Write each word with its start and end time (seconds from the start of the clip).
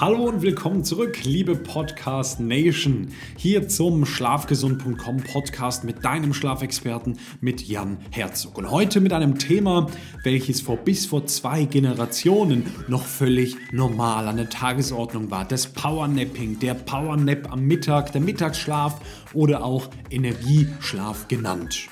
Hallo 0.00 0.28
und 0.28 0.42
willkommen 0.42 0.84
zurück, 0.84 1.24
liebe 1.24 1.56
Podcast 1.56 2.38
Nation, 2.38 3.08
hier 3.36 3.66
zum 3.66 4.06
Schlafgesund.com 4.06 5.16
Podcast 5.24 5.82
mit 5.82 6.04
deinem 6.04 6.34
Schlafexperten, 6.34 7.18
mit 7.40 7.66
Jan 7.66 7.96
Herzog. 8.12 8.58
Und 8.58 8.70
heute 8.70 9.00
mit 9.00 9.12
einem 9.12 9.40
Thema, 9.40 9.88
welches 10.22 10.60
vor 10.60 10.76
bis 10.76 11.04
vor 11.04 11.26
zwei 11.26 11.64
Generationen 11.64 12.66
noch 12.86 13.02
völlig 13.02 13.56
normal 13.72 14.28
an 14.28 14.36
der 14.36 14.48
Tagesordnung 14.48 15.32
war. 15.32 15.44
Das 15.44 15.66
Powernapping, 15.66 16.60
der 16.60 16.74
Powernap 16.74 17.50
am 17.50 17.62
Mittag, 17.64 18.12
der 18.12 18.20
Mittagsschlaf 18.20 19.00
oder 19.34 19.64
auch 19.64 19.90
Energieschlaf 20.10 21.26
genannt. 21.26 21.88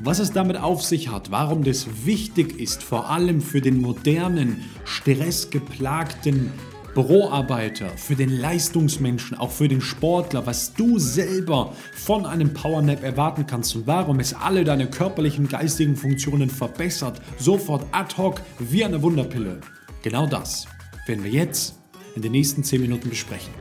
Was 0.00 0.18
es 0.18 0.32
damit 0.32 0.56
auf 0.56 0.82
sich 0.82 1.08
hat, 1.08 1.30
warum 1.30 1.62
das 1.62 2.04
wichtig 2.04 2.58
ist, 2.58 2.82
vor 2.82 3.10
allem 3.10 3.40
für 3.40 3.60
den 3.60 3.80
modernen, 3.80 4.64
stressgeplagten 4.84 6.50
Büroarbeiter, 6.98 7.90
für 7.96 8.16
den 8.16 8.28
Leistungsmenschen, 8.28 9.38
auch 9.38 9.52
für 9.52 9.68
den 9.68 9.80
Sportler, 9.80 10.46
was 10.46 10.74
du 10.74 10.98
selber 10.98 11.72
von 11.94 12.26
einem 12.26 12.52
Powernap 12.52 13.04
erwarten 13.04 13.46
kannst 13.46 13.76
und 13.76 13.86
warum 13.86 14.18
es 14.18 14.34
alle 14.34 14.64
deine 14.64 14.90
körperlichen, 14.90 15.46
geistigen 15.46 15.94
Funktionen 15.94 16.50
verbessert, 16.50 17.22
sofort 17.38 17.86
ad 17.92 18.16
hoc 18.16 18.40
wie 18.58 18.84
eine 18.84 19.00
Wunderpille. 19.00 19.60
Genau 20.02 20.26
das 20.26 20.66
werden 21.06 21.22
wir 21.22 21.30
jetzt 21.30 21.76
in 22.16 22.22
den 22.22 22.32
nächsten 22.32 22.64
10 22.64 22.80
Minuten 22.80 23.10
besprechen. 23.10 23.54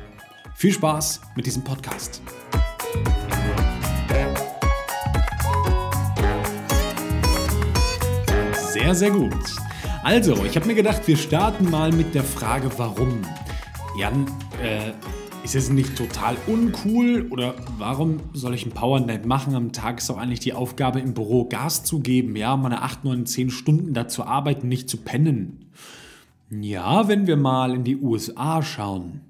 Viel 0.56 0.74
Spaß 0.74 1.22
mit 1.36 1.46
diesem 1.46 1.64
Podcast. 1.64 2.24
Sehr, 8.74 8.96
sehr 8.96 9.12
gut. 9.12 9.67
Also, 10.04 10.46
ich 10.46 10.56
habe 10.56 10.68
mir 10.68 10.76
gedacht, 10.76 11.08
wir 11.08 11.18
starten 11.18 11.70
mal 11.70 11.92
mit 11.92 12.16
der 12.16 12.24
Frage, 12.24 12.70
warum. 12.78 13.20
Jan, 14.00 14.26
äh, 14.62 14.92
ist 15.44 15.56
es 15.56 15.70
nicht 15.70 15.96
total 15.96 16.36
uncool 16.46 17.28
oder 17.30 17.56
warum 17.78 18.20
soll 18.34 18.54
ich 18.54 18.64
einen 18.64 18.74
Powernap 18.74 19.26
machen? 19.26 19.56
Am 19.56 19.72
Tag 19.72 20.00
ist 20.00 20.10
auch 20.10 20.18
eigentlich 20.18 20.40
die 20.40 20.54
Aufgabe 20.54 21.00
im 21.00 21.14
Büro 21.14 21.46
Gas 21.46 21.84
zu 21.84 22.00
geben, 22.00 22.36
ja, 22.36 22.56
meine 22.58 22.82
8, 22.84 23.06
9, 23.06 23.26
10 23.26 23.50
Stunden 23.50 23.94
da 23.94 24.08
zu 24.08 24.24
arbeiten, 24.24 24.68
nicht 24.68 24.90
zu 24.90 24.98
pennen. 24.98 25.72
Ja, 26.50 27.08
wenn 27.08 27.28
wir 27.28 27.38
mal 27.38 27.74
in 27.74 27.84
die 27.84 27.98
USA 27.98 28.62
schauen, 28.62 29.22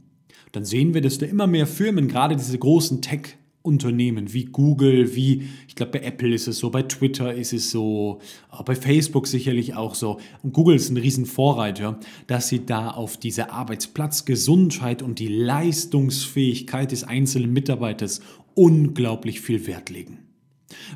dann 0.52 0.66
sehen 0.66 0.94
wir, 0.94 1.02
dass 1.02 1.18
da 1.18 1.26
immer 1.26 1.48
mehr 1.48 1.68
Firmen, 1.68 2.08
gerade 2.08 2.36
diese 2.36 2.58
großen 2.58 3.02
Tech- 3.02 3.38
Unternehmen 3.68 4.34
wie 4.34 4.46
Google, 4.46 5.16
wie, 5.16 5.44
ich 5.68 5.76
glaube, 5.76 6.00
bei 6.00 6.06
Apple 6.06 6.34
ist 6.34 6.48
es 6.48 6.58
so, 6.58 6.72
bei 6.72 6.84
Twitter 6.84 7.34
ist 7.34 7.54
es 7.54 7.70
so, 7.70 8.20
bei 8.66 8.76
Facebook 8.76 9.28
sicherlich 9.28 9.76
auch 9.76 9.94
so. 9.94 10.20
Und 10.42 10.54
Google 10.54 10.76
ist 10.76 10.90
ein 10.90 10.98
Riesenvorreiter, 10.98 12.00
dass 12.26 12.48
sie 12.48 12.66
da 12.66 12.92
auf 12.92 13.18
diese 13.18 13.52
Arbeitsplatzgesundheit 13.52 15.02
und 15.02 15.20
die 15.20 15.28
Leistungsfähigkeit 15.28 16.92
des 16.92 17.04
einzelnen 17.04 17.54
Mitarbeiters 17.54 18.22
unglaublich 18.56 19.42
viel 19.42 19.68
Wert 19.68 19.90
legen. 19.90 20.20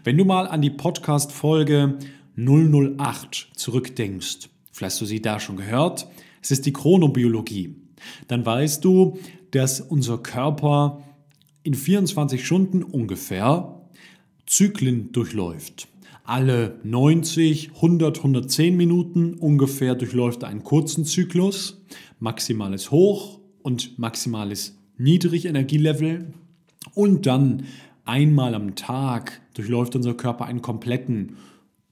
Wenn 0.03 0.17
du 0.17 0.25
mal 0.25 0.47
an 0.47 0.61
die 0.61 0.71
Podcast-Folge 0.71 1.97
008 2.35 3.51
zurückdenkst, 3.55 4.49
vielleicht 4.71 4.93
hast 4.93 5.01
du 5.01 5.05
sie 5.05 5.21
da 5.21 5.39
schon 5.39 5.57
gehört, 5.57 6.07
es 6.41 6.51
ist 6.51 6.65
die 6.65 6.73
Chronobiologie, 6.73 7.75
dann 8.27 8.45
weißt 8.45 8.83
du, 8.83 9.19
dass 9.51 9.81
unser 9.81 10.17
Körper 10.17 11.03
in 11.63 11.73
24 11.73 12.45
Stunden 12.45 12.83
ungefähr 12.83 13.81
Zyklen 14.45 15.11
durchläuft. 15.11 15.87
Alle 16.23 16.79
90, 16.83 17.71
100, 17.75 18.17
110 18.17 18.77
Minuten 18.77 19.33
ungefähr 19.35 19.95
durchläuft 19.95 20.43
er 20.43 20.49
einen 20.49 20.63
kurzen 20.63 21.05
Zyklus, 21.05 21.81
maximales 22.19 22.91
Hoch 22.91 23.39
und 23.63 23.97
maximales 23.97 24.77
Niedrigenergielevel 24.97 26.33
und 26.93 27.25
dann 27.25 27.65
einmal 28.05 28.55
am 28.55 28.75
Tag 28.75 29.41
durchläuft 29.53 29.95
unser 29.95 30.13
Körper 30.13 30.45
einen 30.45 30.61
kompletten 30.61 31.37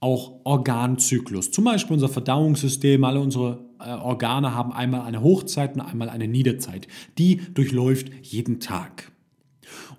auch 0.00 0.40
Organzyklus. 0.44 1.50
Zum 1.50 1.64
Beispiel 1.64 1.94
unser 1.94 2.08
Verdauungssystem, 2.08 3.04
alle 3.04 3.20
unsere 3.20 3.64
äh, 3.78 3.90
Organe 3.90 4.54
haben 4.54 4.72
einmal 4.72 5.02
eine 5.02 5.22
Hochzeit 5.22 5.74
und 5.74 5.82
einmal 5.82 6.08
eine 6.08 6.26
Niederzeit. 6.26 6.88
Die 7.18 7.36
durchläuft 7.52 8.10
jeden 8.22 8.60
Tag. 8.60 9.12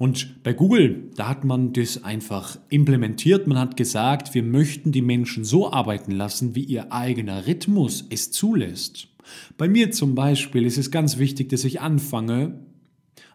Und 0.01 0.41
bei 0.41 0.53
Google, 0.53 1.12
da 1.16 1.29
hat 1.29 1.44
man 1.44 1.73
das 1.73 2.03
einfach 2.03 2.57
implementiert. 2.69 3.45
Man 3.45 3.59
hat 3.59 3.78
gesagt, 3.78 4.34
wir 4.34 4.41
möchten 4.41 4.91
die 4.91 5.03
Menschen 5.03 5.44
so 5.44 5.72
arbeiten 5.72 6.09
lassen, 6.09 6.56
wie 6.56 6.63
ihr 6.63 6.91
eigener 6.91 7.45
Rhythmus 7.45 8.07
es 8.09 8.31
zulässt. 8.31 9.09
Bei 9.59 9.67
mir 9.67 9.91
zum 9.91 10.16
Beispiel 10.16 10.66
ist 10.66 10.79
es 10.79 10.89
ganz 10.89 11.19
wichtig, 11.19 11.50
dass 11.50 11.66
ich 11.66 11.81
anfange, 11.81 12.66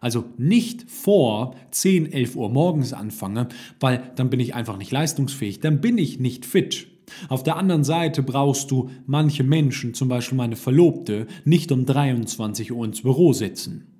also 0.01 0.25
nicht 0.37 0.91
vor 0.91 1.55
10, 1.71 2.11
11 2.11 2.35
Uhr 2.35 2.49
morgens 2.49 2.91
anfange, 2.91 3.47
weil 3.79 4.11
dann 4.17 4.29
bin 4.29 4.41
ich 4.41 4.53
einfach 4.53 4.75
nicht 4.75 4.91
leistungsfähig, 4.91 5.61
dann 5.61 5.79
bin 5.79 5.97
ich 5.97 6.19
nicht 6.19 6.45
fit. 6.45 6.87
Auf 7.29 7.43
der 7.43 7.55
anderen 7.55 7.85
Seite 7.85 8.23
brauchst 8.23 8.71
du 8.71 8.89
manche 9.05 9.45
Menschen, 9.45 9.93
zum 9.93 10.09
Beispiel 10.09 10.37
meine 10.37 10.57
Verlobte, 10.57 11.27
nicht 11.45 11.71
um 11.71 11.85
23 11.85 12.73
Uhr 12.73 12.83
ins 12.83 13.03
Büro 13.03 13.31
setzen. 13.31 13.96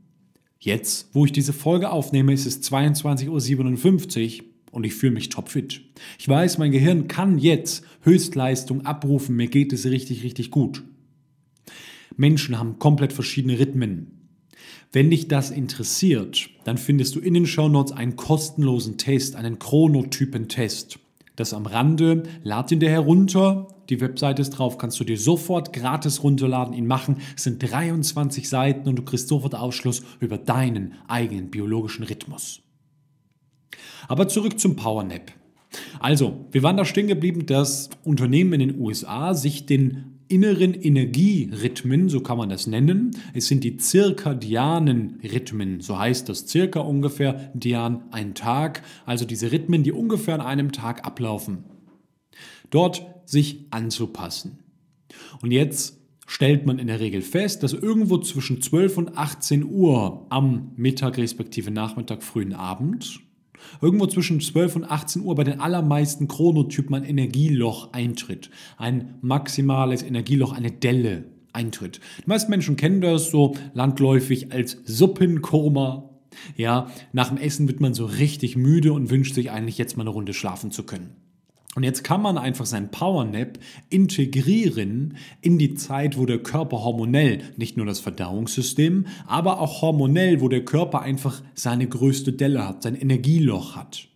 Jetzt, 0.68 1.08
wo 1.14 1.24
ich 1.24 1.32
diese 1.32 1.54
Folge 1.54 1.92
aufnehme, 1.92 2.34
ist 2.34 2.46
es 2.46 2.62
22.57 2.62 4.42
Uhr 4.42 4.46
und 4.72 4.86
ich 4.86 4.96
fühle 4.96 5.14
mich 5.14 5.30
topfit. 5.30 5.80
Ich 6.20 6.28
weiß, 6.28 6.58
mein 6.58 6.74
Gehirn 6.74 7.08
kann 7.08 7.38
jetzt 7.38 7.86
Höchstleistung 8.02 8.86
abrufen, 8.86 9.38
mir 9.38 9.48
geht 9.48 9.72
es 9.72 9.86
richtig, 9.86 10.24
richtig 10.24 10.52
gut. 10.52 10.84
Menschen 12.18 12.60
haben 12.60 12.80
komplett 12.80 13.14
verschiedene 13.14 13.58
Rhythmen. 13.58 14.28
Wenn 14.92 15.10
dich 15.10 15.30
das 15.30 15.52
interessiert, 15.52 16.50
dann 16.66 16.78
findest 16.78 17.16
du 17.16 17.22
in 17.22 17.34
den 17.34 17.46
Shownotes 17.46 17.94
einen 17.94 18.18
kostenlosen 18.18 18.98
Test, 18.98 19.38
einen 19.38 19.60
Chronotypen-Test. 19.60 21.00
Das 21.38 21.54
am 21.54 21.68
Rande, 21.68 22.24
lad 22.44 22.72
ihn 22.72 22.80
dir 22.80 22.90
herunter, 22.90 23.68
die 23.90 24.02
Webseite 24.02 24.42
ist 24.42 24.50
drauf, 24.50 24.80
kannst 24.80 25.00
du 25.00 25.04
dir 25.04 25.20
sofort 25.20 25.72
gratis 25.72 26.24
runterladen, 26.24 26.74
ihn 26.74 26.88
machen. 26.88 27.18
Es 27.36 27.44
sind 27.44 27.60
23 27.60 28.50
Seiten 28.50 28.90
und 28.90 28.98
du 28.98 29.04
kriegst 29.04 29.28
sofort 29.28 29.54
Ausschluss 29.54 30.04
über 30.20 30.40
deinen 30.40 30.96
eigenen 31.08 31.52
biologischen 31.52 32.04
Rhythmus. 32.04 32.62
Aber 34.08 34.28
zurück 34.28 34.60
zum 34.60 34.76
Powernap. 34.76 35.32
Also, 36.00 36.48
wir 36.52 36.64
waren 36.64 36.76
da 36.76 36.86
stehen 36.86 37.08
geblieben, 37.08 37.46
dass 37.46 37.92
Unternehmen 38.04 38.54
in 38.54 38.70
den 38.70 38.80
USA 38.80 39.36
sich 39.36 39.68
den 39.68 40.17
inneren 40.28 40.74
Energierhythmen, 40.74 42.10
so 42.10 42.22
kann 42.22 42.38
man 42.38 42.50
das 42.50 42.68
nennen. 42.68 43.12
Es 43.34 43.48
sind 43.48 43.64
die 43.64 43.78
zirkadianen 43.78 45.20
Rhythmen, 45.24 45.82
so 45.82 45.98
heißt 45.98 46.30
das 46.30 46.48
circa 46.48 46.80
ungefähr, 46.80 47.52
Dian 47.54 48.04
ein 48.12 48.34
Tag, 48.34 48.84
also 49.06 49.26
diese 49.26 49.52
Rhythmen, 49.52 49.84
die 49.84 49.92
ungefähr 49.92 50.36
an 50.36 50.42
einem 50.42 50.72
Tag 50.72 51.06
ablaufen. 51.06 51.64
Dort 52.70 53.06
sich 53.26 53.66
anzupassen. 53.72 54.60
Und 55.42 55.52
jetzt 55.52 55.98
stellt 56.26 56.66
man 56.66 56.80
in 56.80 56.88
der 56.88 57.00
Regel 57.00 57.22
fest, 57.22 57.64
dass 57.64 57.74
irgendwo 57.74 58.18
zwischen 58.18 58.62
12 58.62 58.98
und 58.98 59.18
18 59.18 59.64
Uhr 59.64 60.26
am 60.30 60.72
Mittag 60.76 61.18
respektive 61.18 61.72
Nachmittag, 61.72 62.22
frühen 62.22 62.54
Abend, 62.54 63.22
irgendwo 63.82 64.08
zwischen 64.08 64.40
12 64.40 64.78
und 64.78 64.84
18 64.86 65.24
Uhr 65.24 65.36
bei 65.36 65.44
den 65.44 65.60
allermeisten 65.60 66.28
Chronotypen 66.28 66.96
ein 66.96 67.04
Energieloch 67.04 67.94
eintritt. 67.94 68.50
Ein 68.78 69.16
maximales 69.22 70.04
Energieloch, 70.04 70.54
eine 70.54 70.72
Delle 70.72 71.26
eintritt. 71.54 72.00
Die 72.20 72.30
meisten 72.30 72.52
Menschen 72.52 72.76
kennen 72.76 73.02
das 73.02 73.32
so 73.32 73.56
landläufig 73.74 74.52
als 74.52 74.78
Suppenkoma. 74.86 76.10
Ja, 76.56 76.92
nach 77.14 77.30
dem 77.30 77.38
Essen 77.38 77.68
wird 77.68 77.80
man 77.80 77.94
so 77.94 78.06
richtig 78.06 78.56
müde 78.56 78.94
und 78.94 79.10
wünscht 79.10 79.34
sich 79.34 79.52
eigentlich 79.52 79.78
jetzt 79.78 79.98
mal 79.98 80.04
eine 80.04 80.12
Runde 80.12 80.34
schlafen 80.34 80.72
zu 80.72 80.84
können. 80.84 81.16
Und 81.76 81.84
jetzt 81.84 82.04
kann 82.04 82.24
man 82.24 82.40
einfach 82.40 82.66
sein 82.66 82.90
Powernap 82.90 83.60
integrieren 83.90 85.18
in 85.42 85.60
die 85.60 85.76
Zeit, 85.76 86.18
wo 86.18 86.26
der 86.26 86.40
Körper 86.40 86.84
hormonell, 86.84 87.42
nicht 87.56 87.78
nur 87.78 87.86
das 87.86 88.00
Verdauungssystem, 88.00 89.06
aber 89.28 89.62
auch 89.62 89.84
hormonell, 89.84 90.42
wo 90.42 90.50
der 90.50 90.66
Körper 90.66 91.02
einfach 91.02 91.44
seine 91.54 91.88
größte 91.88 92.34
Delle 92.34 92.68
hat, 92.68 92.82
sein 92.82 92.96
Energieloch 92.96 93.76
hat. 93.76 94.08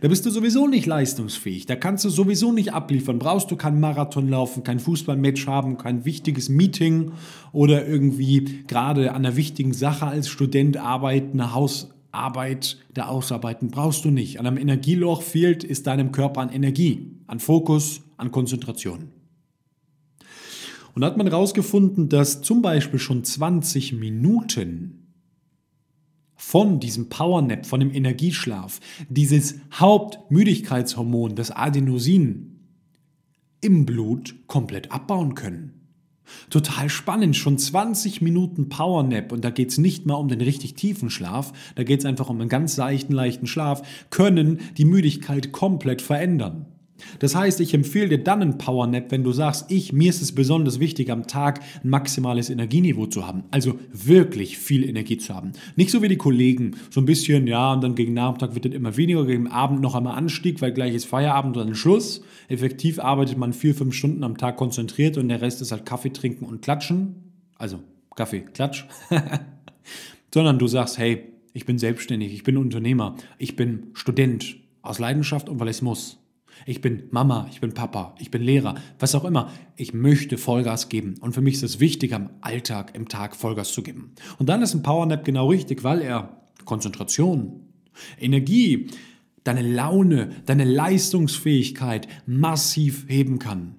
Da 0.00 0.08
bist 0.08 0.26
du 0.26 0.30
sowieso 0.30 0.66
nicht 0.66 0.86
leistungsfähig, 0.86 1.66
da 1.66 1.76
kannst 1.76 2.04
du 2.04 2.08
sowieso 2.08 2.52
nicht 2.52 2.72
abliefern, 2.72 3.18
brauchst 3.18 3.50
du 3.50 3.56
keinen 3.56 3.80
Marathon 3.80 4.28
laufen, 4.28 4.64
kein 4.64 4.80
Fußballmatch 4.80 5.46
haben, 5.46 5.78
kein 5.78 6.04
wichtiges 6.04 6.48
Meeting 6.48 7.12
oder 7.52 7.86
irgendwie 7.86 8.64
gerade 8.66 9.10
an 9.10 9.24
einer 9.24 9.36
wichtigen 9.36 9.72
Sache 9.72 10.06
als 10.06 10.28
Student 10.28 10.76
arbeiten, 10.76 11.40
eine 11.40 11.54
Haus 11.54 11.93
Arbeit 12.14 12.78
der 12.94 13.10
Ausarbeiten 13.10 13.70
brauchst 13.70 14.04
du 14.04 14.10
nicht. 14.10 14.38
An 14.40 14.46
einem 14.46 14.58
Energieloch 14.58 15.22
fehlt 15.22 15.64
es 15.64 15.82
deinem 15.82 16.12
Körper 16.12 16.40
an 16.40 16.50
Energie, 16.50 17.12
an 17.26 17.40
Fokus, 17.40 18.02
an 18.16 18.30
Konzentration. 18.30 19.10
Und 20.94 21.00
da 21.02 21.08
hat 21.08 21.16
man 21.16 21.26
herausgefunden, 21.26 22.08
dass 22.08 22.42
zum 22.42 22.62
Beispiel 22.62 23.00
schon 23.00 23.24
20 23.24 23.94
Minuten 23.94 25.04
von 26.36 26.78
diesem 26.78 27.08
Powernap, 27.08 27.66
von 27.66 27.80
dem 27.80 27.92
Energieschlaf, 27.92 28.80
dieses 29.08 29.56
Hauptmüdigkeitshormon, 29.72 31.34
das 31.34 31.50
Adenosin, 31.50 32.60
im 33.60 33.86
Blut 33.86 34.34
komplett 34.46 34.92
abbauen 34.92 35.34
können. 35.34 35.83
Total 36.50 36.88
spannend, 36.88 37.36
schon 37.36 37.58
20 37.58 38.22
Minuten 38.22 38.68
Powernap 38.68 39.32
und 39.32 39.44
da 39.44 39.50
geht 39.50 39.70
es 39.70 39.78
nicht 39.78 40.06
mal 40.06 40.14
um 40.14 40.28
den 40.28 40.40
richtig 40.40 40.74
tiefen 40.74 41.10
Schlaf, 41.10 41.52
da 41.74 41.82
geht 41.82 42.00
es 42.00 42.06
einfach 42.06 42.30
um 42.30 42.40
einen 42.40 42.48
ganz 42.48 42.74
seichten, 42.74 43.12
leichten 43.12 43.46
Schlaf, 43.46 43.82
können 44.10 44.60
die 44.76 44.84
Müdigkeit 44.84 45.52
komplett 45.52 46.02
verändern. 46.02 46.66
Das 47.18 47.34
heißt, 47.34 47.60
ich 47.60 47.74
empfehle 47.74 48.08
dir 48.08 48.22
dann 48.22 48.40
einen 48.40 48.58
Powernap, 48.58 49.10
wenn 49.10 49.24
du 49.24 49.32
sagst, 49.32 49.70
ich, 49.70 49.92
mir 49.92 50.10
ist 50.10 50.22
es 50.22 50.32
besonders 50.32 50.78
wichtig, 50.80 51.10
am 51.10 51.26
Tag 51.26 51.60
ein 51.82 51.90
maximales 51.90 52.50
Energieniveau 52.50 53.06
zu 53.06 53.26
haben. 53.26 53.44
Also 53.50 53.78
wirklich 53.92 54.58
viel 54.58 54.88
Energie 54.88 55.18
zu 55.18 55.34
haben. 55.34 55.52
Nicht 55.76 55.90
so 55.90 56.02
wie 56.02 56.08
die 56.08 56.16
Kollegen, 56.16 56.76
so 56.90 57.00
ein 57.00 57.06
bisschen, 57.06 57.46
ja, 57.46 57.72
und 57.72 57.82
dann 57.82 57.94
gegen 57.94 58.14
Nachmittag 58.14 58.54
wird 58.54 58.66
es 58.66 58.74
immer 58.74 58.96
weniger, 58.96 59.26
gegen 59.26 59.48
Abend 59.48 59.80
noch 59.80 59.94
einmal 59.94 60.16
Anstieg, 60.16 60.62
weil 60.62 60.72
gleich 60.72 60.94
ist 60.94 61.06
Feierabend 61.06 61.56
und 61.56 61.66
dann 61.66 61.74
Schluss. 61.74 62.22
Effektiv 62.48 62.98
arbeitet 62.98 63.38
man 63.38 63.52
vier, 63.52 63.74
fünf 63.74 63.94
Stunden 63.94 64.22
am 64.22 64.36
Tag 64.36 64.56
konzentriert 64.56 65.18
und 65.18 65.28
der 65.28 65.40
Rest 65.40 65.60
ist 65.62 65.72
halt 65.72 65.86
Kaffee 65.86 66.12
trinken 66.12 66.44
und 66.44 66.62
klatschen. 66.62 67.16
Also 67.58 67.80
Kaffee, 68.14 68.40
Klatsch. 68.40 68.84
Sondern 70.32 70.58
du 70.58 70.66
sagst, 70.66 70.98
hey, 70.98 71.32
ich 71.52 71.66
bin 71.66 71.78
selbstständig, 71.78 72.32
ich 72.32 72.42
bin 72.42 72.56
Unternehmer, 72.56 73.16
ich 73.38 73.56
bin 73.56 73.88
Student 73.94 74.56
aus 74.82 74.98
Leidenschaft 74.98 75.48
und 75.48 75.60
weil 75.60 75.68
es 75.68 75.82
muss. 75.82 76.18
Ich 76.66 76.80
bin 76.80 77.04
Mama, 77.10 77.48
ich 77.50 77.60
bin 77.60 77.74
Papa, 77.74 78.14
ich 78.18 78.30
bin 78.30 78.42
Lehrer, 78.42 78.76
was 78.98 79.14
auch 79.14 79.24
immer. 79.24 79.50
Ich 79.76 79.92
möchte 79.92 80.38
Vollgas 80.38 80.88
geben. 80.88 81.16
Und 81.20 81.32
für 81.32 81.40
mich 81.40 81.54
ist 81.54 81.62
es 81.62 81.80
wichtig, 81.80 82.14
am 82.14 82.30
Alltag, 82.40 82.94
im 82.94 83.08
Tag 83.08 83.36
Vollgas 83.36 83.72
zu 83.72 83.82
geben. 83.82 84.14
Und 84.38 84.48
dann 84.48 84.62
ist 84.62 84.74
ein 84.74 84.82
Powernap 84.82 85.24
genau 85.24 85.48
richtig, 85.48 85.84
weil 85.84 86.00
er 86.00 86.42
Konzentration, 86.64 87.60
Energie, 88.18 88.88
deine 89.44 89.62
Laune, 89.62 90.30
deine 90.46 90.64
Leistungsfähigkeit 90.64 92.08
massiv 92.26 93.04
heben 93.08 93.38
kann. 93.38 93.76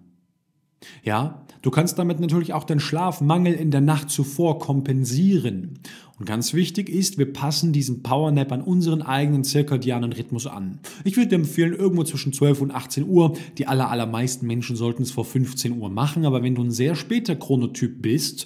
Ja, 1.03 1.44
du 1.65 1.71
kannst 1.71 1.97
damit 1.97 2.19
natürlich 2.19 2.53
auch 2.53 2.63
den 2.63 2.79
Schlafmangel 2.79 3.53
in 3.55 3.71
der 3.71 3.81
Nacht 3.81 4.11
zuvor 4.11 4.59
kompensieren. 4.59 5.79
Und 6.19 6.27
ganz 6.27 6.53
wichtig 6.53 6.89
ist, 6.89 7.17
wir 7.17 7.33
passen 7.33 7.73
diesen 7.73 8.03
Powernap 8.03 8.51
an 8.51 8.61
unseren 8.61 9.01
eigenen 9.01 9.43
zirkadianen 9.43 10.13
Rhythmus 10.13 10.45
an. 10.45 10.79
Ich 11.03 11.17
würde 11.17 11.33
empfehlen, 11.33 11.73
irgendwo 11.73 12.03
zwischen 12.03 12.33
12 12.33 12.61
und 12.61 12.71
18 12.71 13.09
Uhr. 13.09 13.33
Die 13.57 13.65
aller, 13.65 13.89
allermeisten 13.89 14.45
Menschen 14.45 14.75
sollten 14.75 15.01
es 15.01 15.09
vor 15.09 15.25
15 15.25 15.79
Uhr 15.79 15.89
machen, 15.89 16.23
aber 16.25 16.43
wenn 16.43 16.53
du 16.53 16.63
ein 16.63 16.71
sehr 16.71 16.93
später 16.95 17.35
Chronotyp 17.35 17.99
bist, 17.99 18.45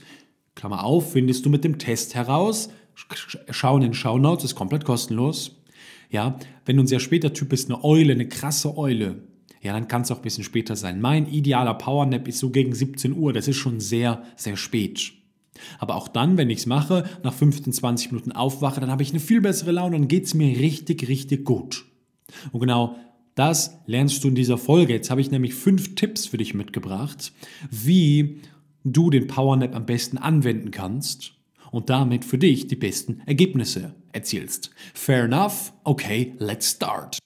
Klammer 0.55 0.85
auf, 0.85 1.11
findest 1.11 1.45
du 1.45 1.49
mit 1.49 1.65
dem 1.65 1.77
Test 1.77 2.15
heraus, 2.15 2.69
schau 3.49 3.75
in 3.75 3.81
den 3.81 3.93
Shownotes, 3.93 4.45
ist 4.45 4.55
komplett 4.55 4.85
kostenlos. 4.85 5.57
Ja, 6.09 6.39
wenn 6.65 6.77
du 6.77 6.83
ein 6.83 6.87
sehr 6.87 7.01
später 7.01 7.33
Typ 7.33 7.49
bist, 7.49 7.69
eine 7.69 7.83
Eule, 7.83 8.13
eine 8.13 8.29
krasse 8.29 8.77
Eule, 8.77 9.23
ja, 9.61 9.73
dann 9.73 9.87
kann 9.87 10.03
es 10.03 10.11
auch 10.11 10.17
ein 10.17 10.21
bisschen 10.21 10.43
später 10.43 10.75
sein. 10.75 11.01
Mein 11.01 11.27
idealer 11.27 11.73
Powernap 11.73 12.27
ist 12.27 12.39
so 12.39 12.49
gegen 12.49 12.73
17 12.73 13.15
Uhr. 13.15 13.33
Das 13.33 13.47
ist 13.47 13.57
schon 13.57 13.79
sehr, 13.79 14.23
sehr 14.35 14.55
spät. 14.55 15.13
Aber 15.77 15.95
auch 15.95 16.07
dann, 16.07 16.37
wenn 16.37 16.49
ich 16.49 16.59
es 16.59 16.65
mache, 16.65 17.03
nach 17.23 17.33
15, 17.33 17.73
20 17.73 18.11
Minuten 18.11 18.31
aufwache, 18.31 18.79
dann 18.79 18.91
habe 18.91 19.03
ich 19.03 19.09
eine 19.09 19.19
viel 19.19 19.41
bessere 19.41 19.71
Laune 19.71 19.97
und 19.97 20.07
geht 20.07 20.25
es 20.25 20.33
mir 20.33 20.57
richtig, 20.57 21.07
richtig 21.09 21.43
gut. 21.43 21.85
Und 22.51 22.61
genau 22.61 22.95
das 23.35 23.77
lernst 23.85 24.23
du 24.23 24.29
in 24.29 24.35
dieser 24.35 24.57
Folge. 24.57 24.93
Jetzt 24.93 25.09
habe 25.09 25.21
ich 25.21 25.31
nämlich 25.31 25.53
fünf 25.53 25.95
Tipps 25.95 26.25
für 26.25 26.37
dich 26.37 26.53
mitgebracht, 26.53 27.33
wie 27.69 28.41
du 28.83 29.09
den 29.09 29.27
Powernap 29.27 29.75
am 29.75 29.85
besten 29.85 30.17
anwenden 30.17 30.71
kannst 30.71 31.33
und 31.71 31.89
damit 31.89 32.25
für 32.25 32.37
dich 32.37 32.67
die 32.67 32.75
besten 32.75 33.21
Ergebnisse 33.25 33.95
erzielst. 34.11 34.71
Fair 34.93 35.25
enough? 35.25 35.73
Okay, 35.83 36.33
let's 36.39 36.71
start. 36.71 37.19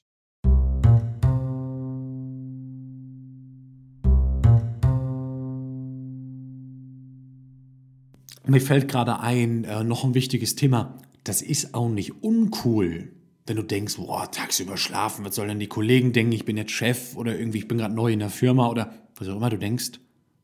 Mir 8.46 8.60
fällt 8.60 8.90
gerade 8.90 9.20
ein, 9.22 9.64
äh, 9.64 9.84
noch 9.84 10.04
ein 10.04 10.14
wichtiges 10.14 10.56
Thema. 10.56 10.98
Das 11.24 11.42
ist 11.42 11.74
auch 11.74 11.88
nicht 11.88 12.24
uncool, 12.24 13.14
wenn 13.48 13.56
du 13.56 13.64
denkst, 13.64 13.96
boah, 13.96 14.30
tagsüber 14.30 14.76
schlafen, 14.76 15.24
was 15.24 15.36
sollen 15.36 15.50
denn 15.50 15.60
die 15.60 15.68
Kollegen 15.68 16.12
denken, 16.12 16.34
ich 16.34 16.46
bin 16.46 16.58
jetzt 16.58 16.72
Chef 16.72 17.16
oder 17.16 17.38
irgendwie, 17.38 17.60
ich 17.60 17.68
bin 17.68 17.78
gerade 17.78 17.94
neu 17.94 18.12
in 18.12 18.20
der 18.20 18.30
Firma 18.30 18.68
oder 18.68 18.94
was 19.16 19.30
auch 19.30 19.38
immer 19.38 19.50
du 19.50 19.58
denkst. 19.58 20.00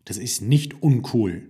Das 0.05 0.17
ist 0.17 0.41
nicht 0.41 0.81
uncool. 0.81 1.49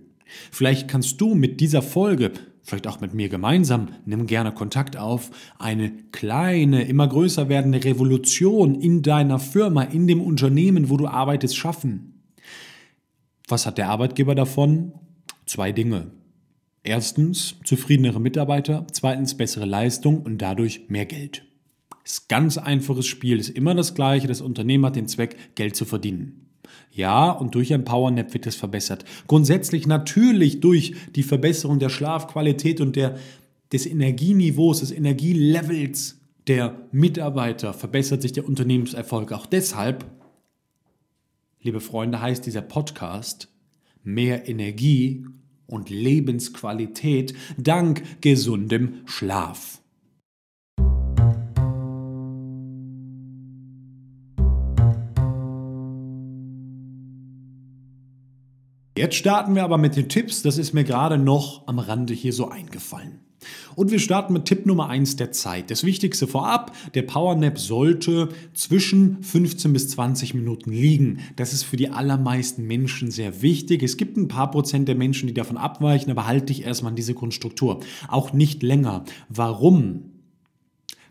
Vielleicht 0.50 0.88
kannst 0.88 1.20
du 1.20 1.34
mit 1.34 1.60
dieser 1.60 1.82
Folge, 1.82 2.32
vielleicht 2.62 2.88
auch 2.88 3.00
mit 3.00 3.14
mir 3.14 3.28
gemeinsam, 3.28 3.88
nimm 4.04 4.26
gerne 4.26 4.52
Kontakt 4.52 4.96
auf, 4.96 5.30
eine 5.58 5.92
kleine, 6.10 6.82
immer 6.84 7.06
größer 7.06 7.48
werdende 7.48 7.84
Revolution 7.84 8.74
in 8.74 9.02
deiner 9.02 9.38
Firma, 9.38 9.82
in 9.82 10.08
dem 10.08 10.20
Unternehmen, 10.20 10.90
wo 10.90 10.96
du 10.96 11.06
arbeitest, 11.06 11.56
schaffen. 11.56 12.22
Was 13.48 13.66
hat 13.66 13.78
der 13.78 13.88
Arbeitgeber 13.88 14.34
davon? 14.34 14.92
Zwei 15.46 15.72
Dinge. 15.72 16.12
Erstens 16.82 17.56
zufriedenere 17.64 18.20
Mitarbeiter, 18.20 18.86
zweitens 18.90 19.36
bessere 19.36 19.66
Leistung 19.66 20.22
und 20.22 20.38
dadurch 20.38 20.88
mehr 20.88 21.04
Geld. 21.04 21.44
Das 22.02 22.12
ist 22.12 22.28
ganz 22.28 22.56
einfaches 22.56 23.06
Spiel, 23.06 23.38
ist 23.38 23.50
immer 23.50 23.74
das 23.74 23.94
gleiche, 23.94 24.26
das 24.26 24.40
Unternehmen 24.40 24.86
hat 24.86 24.96
den 24.96 25.06
Zweck, 25.06 25.36
Geld 25.54 25.76
zu 25.76 25.84
verdienen. 25.84 26.46
Ja, 26.92 27.30
und 27.30 27.54
durch 27.54 27.72
ein 27.74 27.84
Powernap 27.84 28.32
wird 28.32 28.46
es 28.46 28.56
verbessert. 28.56 29.04
Grundsätzlich 29.26 29.86
natürlich 29.86 30.60
durch 30.60 30.94
die 31.14 31.22
Verbesserung 31.22 31.78
der 31.78 31.88
Schlafqualität 31.88 32.80
und 32.80 32.96
der, 32.96 33.16
des 33.72 33.86
Energieniveaus, 33.86 34.80
des 34.80 34.90
Energielevels 34.90 36.18
der 36.46 36.88
Mitarbeiter 36.90 37.74
verbessert 37.74 38.22
sich 38.22 38.32
der 38.32 38.46
Unternehmenserfolg. 38.46 39.32
Auch 39.32 39.46
deshalb, 39.46 40.06
liebe 41.60 41.80
Freunde, 41.80 42.20
heißt 42.20 42.46
dieser 42.46 42.62
Podcast 42.62 43.48
mehr 44.02 44.48
Energie 44.48 45.26
und 45.70 45.88
Lebensqualität 45.88 47.34
dank 47.56 48.20
gesundem 48.20 49.02
Schlaf. 49.06 49.80
Jetzt 58.96 59.14
starten 59.14 59.54
wir 59.54 59.64
aber 59.64 59.78
mit 59.78 59.96
den 59.96 60.10
Tipps, 60.10 60.42
das 60.42 60.58
ist 60.58 60.74
mir 60.74 60.84
gerade 60.84 61.16
noch 61.16 61.66
am 61.66 61.78
Rande 61.78 62.12
hier 62.12 62.34
so 62.34 62.50
eingefallen. 62.50 63.29
Und 63.74 63.90
wir 63.90 63.98
starten 63.98 64.32
mit 64.32 64.44
Tipp 64.44 64.66
Nummer 64.66 64.88
1 64.88 65.16
der 65.16 65.32
Zeit. 65.32 65.70
Das 65.70 65.84
Wichtigste 65.84 66.26
vorab, 66.26 66.74
der 66.94 67.02
Powernap 67.02 67.58
sollte 67.58 68.28
zwischen 68.54 69.22
15 69.22 69.72
bis 69.72 69.88
20 69.88 70.34
Minuten 70.34 70.72
liegen. 70.72 71.20
Das 71.36 71.52
ist 71.52 71.62
für 71.62 71.76
die 71.76 71.90
allermeisten 71.90 72.66
Menschen 72.66 73.10
sehr 73.10 73.42
wichtig. 73.42 73.82
Es 73.82 73.96
gibt 73.96 74.16
ein 74.16 74.28
paar 74.28 74.50
Prozent 74.50 74.88
der 74.88 74.94
Menschen, 74.94 75.26
die 75.26 75.34
davon 75.34 75.56
abweichen, 75.56 76.10
aber 76.10 76.26
halte 76.26 76.46
dich 76.46 76.64
erstmal 76.64 76.90
an 76.90 76.96
diese 76.96 77.14
Grundstruktur. 77.14 77.80
Auch 78.08 78.32
nicht 78.32 78.62
länger. 78.62 79.04
Warum? 79.28 80.19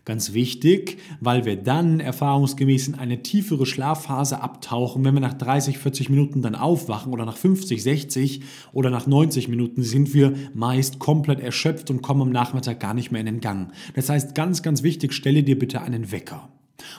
Ganz 0.06 0.32
wichtig, 0.32 0.98
weil 1.20 1.44
wir 1.44 1.56
dann 1.56 2.00
erfahrungsgemäß 2.00 2.88
in 2.88 2.94
eine 2.94 3.22
tiefere 3.22 3.66
Schlafphase 3.66 4.40
abtauchen. 4.40 5.04
Wenn 5.04 5.14
wir 5.14 5.20
nach 5.20 5.34
30, 5.34 5.76
40 5.76 6.08
Minuten 6.08 6.40
dann 6.40 6.54
aufwachen 6.54 7.12
oder 7.12 7.26
nach 7.26 7.36
50, 7.36 7.82
60 7.82 8.40
oder 8.72 8.88
nach 8.88 9.06
90 9.06 9.48
Minuten 9.48 9.82
sind 9.82 10.14
wir 10.14 10.32
meist 10.54 10.98
komplett 10.98 11.40
erschöpft 11.40 11.90
und 11.90 12.00
kommen 12.00 12.22
am 12.22 12.30
Nachmittag 12.30 12.80
gar 12.80 12.94
nicht 12.94 13.10
mehr 13.10 13.20
in 13.20 13.26
den 13.26 13.40
Gang. 13.40 13.72
Das 13.94 14.08
heißt, 14.08 14.34
ganz, 14.34 14.62
ganz 14.62 14.82
wichtig, 14.82 15.12
stelle 15.12 15.42
dir 15.42 15.58
bitte 15.58 15.82
einen 15.82 16.10
Wecker. 16.10 16.48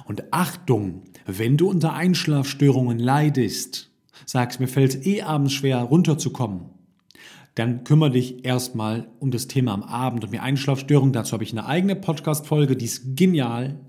Und 0.06 0.32
Achtung, 0.32 1.02
wenn 1.26 1.58
du 1.58 1.70
unter 1.70 1.94
Einschlafstörungen 1.94 3.00
leidest, 3.00 3.90
sagst, 4.28 4.60
mir 4.60 4.68
fällt 4.68 4.96
es 4.96 5.06
eh 5.06 5.24
abends 5.24 5.54
schwer 5.54 5.80
runterzukommen, 5.80 6.70
dann 7.56 7.84
kümmere 7.84 8.12
dich 8.12 8.46
erstmal 8.46 9.10
um 9.20 9.32
das 9.32 9.48
Thema 9.48 9.74
am 9.74 9.84
Abend 9.84 10.24
und 10.24 10.32
mir 10.32 10.42
Einschlafstörungen. 10.42 11.14
Dazu 11.14 11.34
habe 11.34 11.44
ich 11.44 11.52
eine 11.52 11.66
eigene 11.66 11.96
Podcast-Folge, 11.96 12.76
die 12.76 12.86
ist 12.86 13.16
genial. 13.16 13.80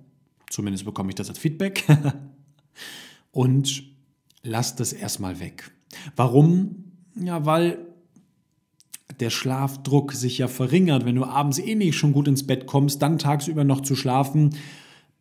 Zumindest 0.50 0.85
bekomme 0.85 1.11
ich 1.11 1.14
das 1.14 1.28
als 1.28 1.38
Feedback. 1.38 1.85
und 3.31 3.85
lass 4.42 4.75
das 4.75 4.92
erstmal 4.92 5.38
weg. 5.40 5.71
Warum? 6.16 6.85
Ja, 7.14 7.47
weil 7.47 7.78
der 9.21 9.31
Schlafdruck 9.31 10.12
sich 10.12 10.38
ja 10.38 10.49
verringert. 10.49 11.04
Wenn 11.04 11.14
du 11.14 11.25
abends 11.25 11.59
eh 11.59 11.75
nicht 11.75 11.97
schon 11.97 12.12
gut 12.12 12.26
ins 12.26 12.47
Bett 12.47 12.66
kommst, 12.66 13.02
dann 13.02 13.19
tagsüber 13.19 13.62
noch 13.62 13.83
zu 13.83 13.95
schlafen, 13.95 14.57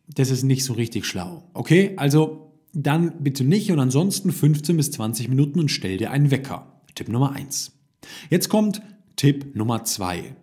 das 0.08 0.30
ist 0.30 0.42
nicht 0.42 0.64
so 0.64 0.72
richtig 0.72 1.06
schlau. 1.06 1.44
Okay, 1.54 1.92
also 1.96 2.52
dann 2.72 3.22
bitte 3.22 3.44
nicht 3.44 3.70
und 3.70 3.78
ansonsten 3.78 4.32
15 4.32 4.76
bis 4.76 4.90
20 4.90 5.28
Minuten 5.28 5.60
und 5.60 5.70
stell 5.70 5.98
dir 5.98 6.10
einen 6.10 6.30
Wecker. 6.30 6.80
Tipp 6.94 7.08
Nummer 7.08 7.32
1. 7.32 7.81
Jetzt 8.30 8.48
kommt 8.48 8.82
Tipp 9.16 9.54
Nummer 9.54 9.84
zwei. 9.84 10.36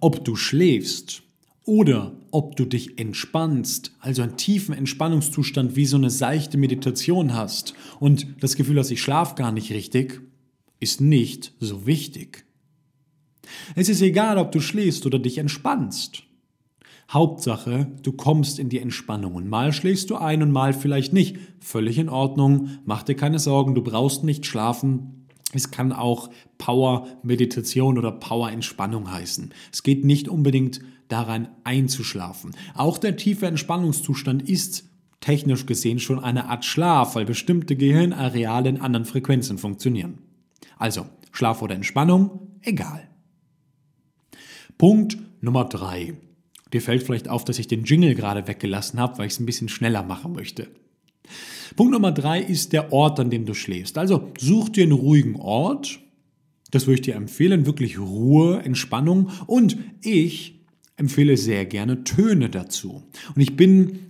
Ob 0.00 0.24
du 0.24 0.36
schläfst 0.36 1.22
oder 1.64 2.16
ob 2.30 2.56
du 2.56 2.64
dich 2.64 2.98
entspannst, 2.98 3.92
also 4.00 4.22
einen 4.22 4.36
tiefen 4.36 4.74
Entspannungszustand 4.74 5.76
wie 5.76 5.86
so 5.86 5.96
eine 5.96 6.10
seichte 6.10 6.58
Meditation 6.58 7.34
hast 7.34 7.74
und 8.00 8.26
das 8.40 8.56
Gefühl 8.56 8.78
hast, 8.78 8.90
ich 8.90 9.00
schlaf 9.00 9.34
gar 9.34 9.52
nicht 9.52 9.70
richtig, 9.72 10.20
ist 10.80 11.00
nicht 11.00 11.52
so 11.60 11.86
wichtig. 11.86 12.44
Es 13.74 13.88
ist 13.88 14.02
egal, 14.02 14.38
ob 14.38 14.52
du 14.52 14.60
schläfst 14.60 15.06
oder 15.06 15.18
dich 15.18 15.38
entspannst. 15.38 16.24
Hauptsache, 17.10 17.88
du 18.02 18.12
kommst 18.12 18.58
in 18.58 18.70
die 18.70 18.78
Entspannung 18.78 19.34
und 19.34 19.48
mal 19.48 19.72
schläfst 19.72 20.08
du 20.10 20.16
ein 20.16 20.42
und 20.42 20.50
mal 20.50 20.72
vielleicht 20.72 21.12
nicht. 21.12 21.36
Völlig 21.60 21.98
in 21.98 22.08
Ordnung, 22.08 22.78
mach 22.86 23.02
dir 23.02 23.14
keine 23.14 23.38
Sorgen, 23.38 23.74
du 23.74 23.82
brauchst 23.82 24.24
nicht 24.24 24.46
schlafen. 24.46 25.21
Es 25.52 25.70
kann 25.70 25.92
auch 25.92 26.30
Power-Meditation 26.58 27.98
oder 27.98 28.12
Power-Entspannung 28.12 29.10
heißen. 29.10 29.52
Es 29.72 29.82
geht 29.82 30.04
nicht 30.04 30.28
unbedingt 30.28 30.80
daran 31.08 31.48
einzuschlafen. 31.64 32.56
Auch 32.74 32.98
der 32.98 33.16
tiefe 33.16 33.46
Entspannungszustand 33.46 34.48
ist 34.48 34.84
technisch 35.20 35.66
gesehen 35.66 35.98
schon 35.98 36.18
eine 36.18 36.48
Art 36.48 36.64
Schlaf, 36.64 37.14
weil 37.14 37.24
bestimmte 37.24 37.76
Gehirnareale 37.76 38.68
in 38.68 38.80
anderen 38.80 39.04
Frequenzen 39.04 39.58
funktionieren. 39.58 40.18
Also, 40.78 41.06
Schlaf 41.30 41.62
oder 41.62 41.74
Entspannung, 41.74 42.58
egal. 42.62 43.08
Punkt 44.78 45.18
Nummer 45.40 45.64
drei. 45.64 46.14
Dir 46.72 46.80
fällt 46.80 47.02
vielleicht 47.02 47.28
auf, 47.28 47.44
dass 47.44 47.58
ich 47.58 47.68
den 47.68 47.84
Jingle 47.84 48.14
gerade 48.14 48.48
weggelassen 48.48 48.98
habe, 48.98 49.18
weil 49.18 49.26
ich 49.26 49.34
es 49.34 49.40
ein 49.40 49.46
bisschen 49.46 49.68
schneller 49.68 50.02
machen 50.02 50.32
möchte. 50.32 50.68
Punkt 51.76 51.92
Nummer 51.92 52.12
drei 52.12 52.40
ist 52.40 52.72
der 52.72 52.92
Ort, 52.92 53.20
an 53.20 53.30
dem 53.30 53.46
du 53.46 53.54
schläfst. 53.54 53.98
Also 53.98 54.30
such 54.38 54.70
dir 54.70 54.84
einen 54.84 54.92
ruhigen 54.92 55.36
Ort. 55.36 56.00
Das 56.70 56.86
würde 56.86 56.94
ich 56.96 57.02
dir 57.02 57.14
empfehlen. 57.14 57.66
Wirklich 57.66 57.98
Ruhe, 57.98 58.62
Entspannung. 58.62 59.30
Und 59.46 59.76
ich 60.02 60.60
empfehle 60.96 61.36
sehr 61.36 61.66
gerne 61.66 62.04
Töne 62.04 62.48
dazu. 62.48 63.02
Und 63.34 63.42
ich 63.42 63.56
bin 63.56 64.00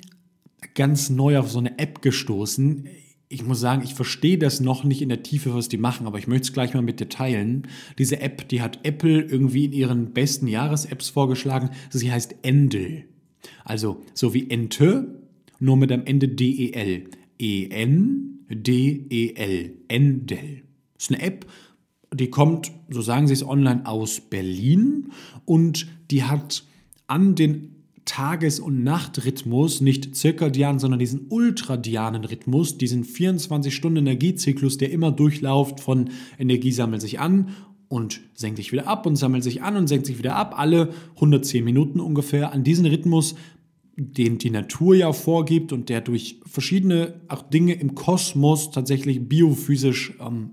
ganz 0.75 1.11
neu 1.11 1.39
auf 1.39 1.51
so 1.51 1.59
eine 1.59 1.79
App 1.79 2.03
gestoßen. 2.03 2.89
Ich 3.29 3.45
muss 3.45 3.61
sagen, 3.61 3.83
ich 3.83 3.95
verstehe 3.95 4.39
das 4.39 4.61
noch 4.61 4.85
nicht 4.85 5.01
in 5.01 5.09
der 5.09 5.23
Tiefe, 5.23 5.55
was 5.55 5.69
die 5.69 5.79
machen, 5.79 6.07
aber 6.07 6.19
ich 6.19 6.27
möchte 6.27 6.49
es 6.49 6.53
gleich 6.53 6.75
mal 6.75 6.83
mit 6.83 7.01
dir 7.01 7.09
teilen. 7.09 7.67
Diese 7.99 8.21
App, 8.21 8.49
die 8.49 8.61
hat 8.61 8.81
Apple 8.83 9.23
irgendwie 9.23 9.65
in 9.65 9.73
ihren 9.73 10.13
besten 10.13 10.47
Jahres-Apps 10.47 11.09
vorgeschlagen. 11.09 11.71
Sie 11.91 12.13
heißt 12.13 12.37
Endel. 12.43 13.05
Also 13.65 14.03
so 14.13 14.35
wie 14.35 14.51
Ente, 14.51 15.23
nur 15.59 15.77
mit 15.77 15.91
am 15.93 16.05
Ende 16.05 16.29
DEL. 16.29 17.09
E-N-D-E-L. 17.39 18.95
Endel. 19.89 20.63
Das 20.95 21.05
ist 21.05 21.13
eine 21.13 21.23
App, 21.23 21.47
die 22.15 22.31
kommt, 22.31 22.71
so 22.91 23.01
sagen 23.01 23.27
sie 23.27 23.33
es 23.33 23.47
online, 23.47 23.87
aus 23.87 24.21
Berlin 24.21 25.13
und 25.45 25.87
die 26.11 26.25
hat 26.25 26.65
an 27.07 27.35
den 27.35 27.73
Tages- 28.05 28.59
und 28.59 28.83
Nachtrhythmus, 28.83 29.81
nicht 29.81 30.17
zirkadian, 30.17 30.79
sondern 30.79 30.99
diesen 30.99 31.27
ultradianen 31.29 32.25
Rhythmus, 32.25 32.77
diesen 32.77 33.05
24-Stunden-Energiezyklus, 33.05 34.77
der 34.77 34.91
immer 34.91 35.13
durchlauft 35.13 35.81
von 35.81 36.11
Energie 36.39 36.73
sammelt 36.73 37.01
sich 37.01 37.21
an 37.21 37.51
und 37.89 38.21
senkt 38.35 38.57
sich 38.57 38.73
wieder 38.73 38.89
ab 38.89 39.07
und 39.07 39.17
sammelt 39.17 39.45
sich 39.45 39.63
an 39.63 39.77
und 39.77 39.87
senkt 39.87 40.07
sich 40.07 40.19
wieder 40.19 40.35
ab, 40.35 40.59
alle 40.59 40.95
110 41.15 41.63
Minuten 41.63 42.01
ungefähr. 42.01 42.53
An 42.53 42.65
diesen 42.65 42.87
Rhythmus, 42.87 43.35
den 43.97 44.39
die 44.39 44.51
Natur 44.51 44.95
ja 44.95 45.13
vorgibt 45.13 45.73
und 45.73 45.89
der 45.89 46.01
durch 46.01 46.41
verschiedene 46.47 47.21
auch 47.29 47.43
Dinge 47.43 47.75
im 47.75 47.95
Kosmos 47.95 48.71
tatsächlich 48.71 49.29
biophysisch 49.29 50.15
ähm, 50.21 50.51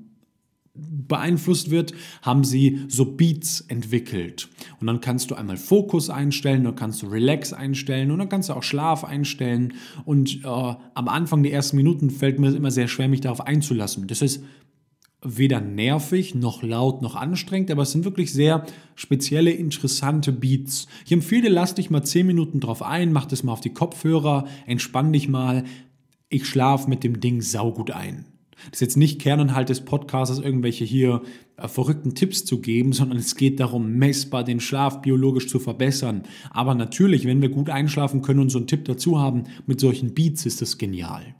beeinflusst 0.74 1.72
wird, 1.72 1.93
haben 2.22 2.43
sie 2.43 2.81
so 2.88 3.05
Beats 3.05 3.62
entwickelt. 3.62 4.50
Und 4.79 4.88
dann 4.88 5.01
kannst 5.01 5.31
du 5.31 5.36
einmal 5.36 5.58
Fokus 5.58 6.10
einstellen, 6.10 6.63
dann 6.63 6.75
kannst 6.75 7.01
du 7.01 7.08
Relax 7.08 7.53
einstellen 7.53 8.12
und 8.12 8.19
dann 8.19 8.29
kannst 8.29 8.50
du 8.50 8.53
auch 8.53 8.63
Schlaf 8.63 9.03
einstellen. 9.03 9.74
Und 10.05 10.43
äh, 10.43 10.48
am 10.48 11.08
Anfang 11.08 11.43
der 11.43 11.53
ersten 11.53 11.77
Minuten 11.77 12.10
fällt 12.10 12.39
mir 12.39 12.55
immer 12.55 12.72
sehr 12.72 12.88
schwer, 12.88 13.10
mich 13.10 13.22
darauf 13.22 13.41
einzulassen. 13.41 14.08
Das 14.08 14.22
ist 14.22 14.43
weder 15.22 15.60
nervig 15.60 16.34
noch 16.34 16.64
laut 16.64 17.02
noch 17.02 17.16
anstrengend, 17.16 17.72
aber 17.72 17.84
es 17.84 17.92
sind 17.92 18.06
wirklich 18.06 18.32
sehr 18.32 18.66
spezielle, 18.96 19.52
interessante 19.52 20.32
Beats. 20.32 20.88
Ich 21.06 21.12
empfehle 21.12 21.50
lass 21.50 21.76
dich 21.76 21.90
mal 21.90 22.04
10 22.04 22.26
Minuten 22.26 22.60
drauf 22.60 22.82
ein, 22.82 23.12
mach 23.12 23.26
das 23.26 23.44
mal 23.44 23.52
auf 23.52 23.62
die 23.62 23.74
Kopfhörer, 23.74 24.48
entspann 24.66 25.12
dich 25.12 25.28
mal. 25.28 25.66
Ich 26.30 26.46
schlafe 26.46 26.90
mit 26.90 27.04
dem 27.04 27.20
Ding 27.20 27.42
saugut 27.42 27.92
ein. 27.92 28.26
Das 28.66 28.74
ist 28.74 28.82
jetzt 28.82 28.98
nicht 28.98 29.22
Kerninhalt 29.22 29.70
des 29.70 29.82
Podcasts, 29.82 30.38
irgendwelche 30.38 30.84
hier 30.84 31.22
äh, 31.58 31.68
verrückten 31.68 32.14
Tipps 32.14 32.46
zu 32.46 32.60
geben, 32.60 32.94
sondern 32.94 33.18
es 33.18 33.36
geht 33.36 33.60
darum, 33.60 33.94
messbar 33.94 34.44
den 34.44 34.60
Schlaf 34.60 35.02
biologisch 35.02 35.48
zu 35.48 35.60
verbessern. 35.60 36.24
Aber 36.50 36.76
natürlich, 36.76 37.26
wenn 37.26 37.42
wir 37.42 37.50
gut 37.50 37.70
einschlafen 37.70 38.22
können 38.22 38.42
und 38.42 38.50
so 38.50 38.58
einen 38.58 38.68
Tipp 38.68 38.86
dazu 38.86 39.20
haben, 39.20 39.46
mit 39.66 39.80
solchen 39.80 40.14
Beats 40.14 40.46
ist 40.46 40.62
das 40.62 40.78
genial. 40.78 41.36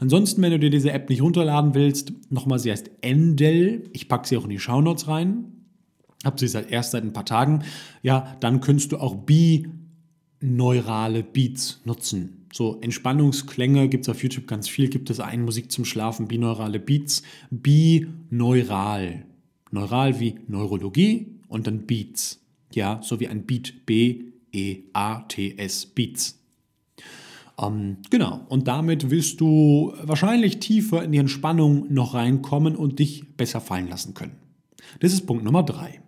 Ansonsten, 0.00 0.42
wenn 0.42 0.52
du 0.52 0.58
dir 0.58 0.70
diese 0.70 0.92
App 0.92 1.08
nicht 1.08 1.22
runterladen 1.22 1.74
willst, 1.74 2.12
nochmal, 2.30 2.58
sie 2.58 2.70
heißt 2.70 2.90
Endel. 3.00 3.88
Ich 3.92 4.08
packe 4.08 4.28
sie 4.28 4.36
auch 4.36 4.44
in 4.44 4.50
die 4.50 4.58
Shownotes 4.58 5.08
rein. 5.08 5.44
Hab 6.24 6.38
sie 6.38 6.48
seit 6.48 6.70
erst 6.70 6.92
seit 6.92 7.04
ein 7.04 7.12
paar 7.12 7.24
Tagen. 7.24 7.64
Ja, 8.02 8.36
dann 8.40 8.60
könntest 8.60 8.92
du 8.92 8.98
auch 8.98 9.16
bineurale 10.40 11.22
Beats 11.22 11.80
nutzen. 11.84 12.46
So 12.52 12.80
Entspannungsklänge 12.80 13.88
gibt 13.88 14.04
es 14.04 14.10
auf 14.10 14.22
YouTube 14.22 14.46
ganz 14.46 14.68
viel. 14.68 14.88
Gibt 14.88 15.10
es 15.10 15.20
ein 15.20 15.42
Musik 15.42 15.72
zum 15.72 15.84
Schlafen, 15.84 16.28
bineurale 16.28 16.78
Beats. 16.78 17.22
Bineural. 17.50 19.24
Neural 19.70 20.20
wie 20.20 20.34
Neurologie 20.48 21.38
und 21.48 21.66
dann 21.66 21.86
Beats. 21.86 22.40
Ja, 22.74 23.00
so 23.02 23.20
wie 23.20 23.28
ein 23.28 23.46
Beat. 23.46 23.86
B-E-A-T-S. 23.86 25.86
Beats. 25.86 26.41
Ähm, 27.62 27.98
genau. 28.10 28.40
Und 28.48 28.68
damit 28.68 29.10
wirst 29.10 29.40
du 29.40 29.92
wahrscheinlich 30.02 30.58
tiefer 30.58 31.02
in 31.04 31.12
die 31.12 31.18
Entspannung 31.18 31.92
noch 31.92 32.14
reinkommen 32.14 32.76
und 32.76 32.98
dich 32.98 33.36
besser 33.36 33.60
fallen 33.60 33.88
lassen 33.88 34.14
können. 34.14 34.36
Das 35.00 35.12
ist 35.12 35.26
Punkt 35.26 35.44
Nummer 35.44 35.62
drei. 35.62 36.00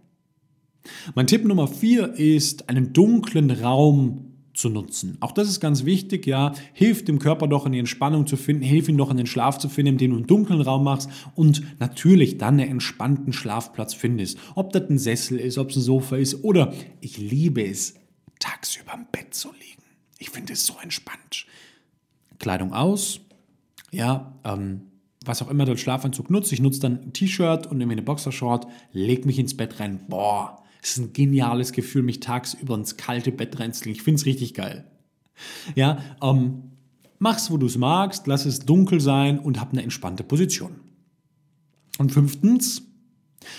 Mein 1.14 1.26
Tipp 1.26 1.44
Nummer 1.44 1.68
vier 1.68 2.14
ist, 2.14 2.68
einen 2.68 2.92
dunklen 2.92 3.50
Raum 3.50 4.34
zu 4.52 4.68
nutzen. 4.68 5.16
Auch 5.20 5.32
das 5.32 5.48
ist 5.48 5.60
ganz 5.60 5.84
wichtig, 5.84 6.26
ja. 6.26 6.52
Hilft 6.72 7.08
dem 7.08 7.18
Körper 7.18 7.48
doch 7.48 7.66
in 7.66 7.72
die 7.72 7.78
Entspannung 7.78 8.26
zu 8.26 8.36
finden, 8.36 8.62
hilf 8.62 8.88
ihm 8.88 8.96
doch 8.96 9.10
in 9.10 9.16
den 9.16 9.26
Schlaf 9.26 9.58
zu 9.58 9.68
finden, 9.68 9.94
indem 9.94 10.10
du 10.12 10.16
einen 10.18 10.26
dunklen 10.26 10.60
Raum 10.60 10.84
machst 10.84 11.10
und 11.34 11.62
natürlich 11.80 12.38
dann 12.38 12.60
einen 12.60 12.70
entspannten 12.70 13.32
Schlafplatz 13.32 13.94
findest. 13.94 14.38
Ob 14.54 14.72
das 14.72 14.88
ein 14.88 14.98
Sessel 14.98 15.38
ist, 15.38 15.58
ob 15.58 15.70
es 15.70 15.76
ein 15.76 15.82
Sofa 15.82 16.16
ist 16.16 16.44
oder 16.44 16.72
ich 17.00 17.18
liebe 17.18 17.64
es, 17.64 17.94
tagsüber 18.38 18.94
im 18.94 19.06
Bett 19.10 19.34
zu 19.34 19.48
liegen. 19.48 19.83
Ich 20.18 20.30
finde 20.30 20.52
es 20.52 20.66
so 20.66 20.74
entspannt. 20.82 21.46
Kleidung 22.38 22.72
aus, 22.72 23.20
ja, 23.90 24.34
ähm, 24.44 24.82
was 25.24 25.40
auch 25.42 25.48
immer 25.48 25.64
der 25.64 25.76
Schlafanzug 25.76 26.30
nutzt. 26.30 26.52
Ich 26.52 26.60
nutze 26.60 26.80
dann 26.80 27.00
ein 27.00 27.12
T-Shirt 27.12 27.66
und 27.66 27.78
nehme 27.78 27.92
eine 27.92 28.02
Boxershort, 28.02 28.66
leg 28.92 29.24
mich 29.24 29.38
ins 29.38 29.56
Bett 29.56 29.80
rein. 29.80 30.00
Boah, 30.08 30.62
es 30.82 30.92
ist 30.92 30.98
ein 30.98 31.12
geniales 31.12 31.72
Gefühl, 31.72 32.02
mich 32.02 32.20
tagsüber 32.20 32.74
ins 32.74 32.96
kalte 32.96 33.32
Bett 33.32 33.58
reinzulegen. 33.58 33.96
Ich 33.96 34.02
finde 34.02 34.20
es 34.20 34.26
richtig 34.26 34.54
geil. 34.54 34.90
Ja, 35.74 35.98
ähm, 36.22 36.72
mach's, 37.18 37.50
wo 37.50 37.56
du 37.56 37.66
es 37.66 37.78
magst, 37.78 38.26
lass 38.26 38.44
es 38.44 38.60
dunkel 38.60 39.00
sein 39.00 39.38
und 39.38 39.60
hab 39.60 39.72
eine 39.72 39.82
entspannte 39.82 40.24
Position. 40.24 40.80
Und 41.98 42.12
fünftens, 42.12 42.82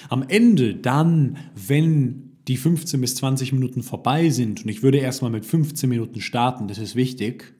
am 0.09 0.23
Ende 0.27 0.75
dann, 0.75 1.37
wenn 1.55 2.34
die 2.47 2.57
15 2.57 3.01
bis 3.01 3.15
20 3.15 3.53
Minuten 3.53 3.83
vorbei 3.83 4.29
sind, 4.29 4.63
und 4.63 4.69
ich 4.69 4.83
würde 4.83 4.97
erstmal 4.99 5.31
mit 5.31 5.45
15 5.45 5.89
Minuten 5.89 6.21
starten, 6.21 6.67
das 6.67 6.77
ist 6.77 6.95
wichtig, 6.95 7.53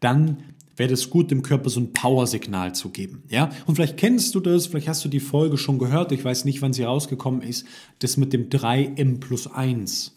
dann 0.00 0.38
wäre 0.76 0.92
es 0.92 1.10
gut, 1.10 1.30
dem 1.30 1.42
Körper 1.42 1.70
so 1.70 1.80
ein 1.80 1.92
Power-Signal 1.92 2.74
zu 2.74 2.90
geben. 2.90 3.24
Ja? 3.28 3.50
Und 3.66 3.74
vielleicht 3.74 3.96
kennst 3.96 4.34
du 4.34 4.40
das, 4.40 4.68
vielleicht 4.68 4.88
hast 4.88 5.04
du 5.04 5.08
die 5.08 5.20
Folge 5.20 5.58
schon 5.58 5.78
gehört, 5.78 6.12
ich 6.12 6.24
weiß 6.24 6.44
nicht, 6.44 6.62
wann 6.62 6.72
sie 6.72 6.84
rausgekommen 6.84 7.42
ist, 7.42 7.66
das 7.98 8.16
mit 8.16 8.32
dem 8.32 8.48
3M 8.48 9.18
plus 9.18 9.46
1. 9.48 10.14